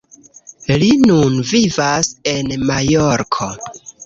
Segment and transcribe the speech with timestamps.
[0.83, 3.53] Li nun vivas en Majorko.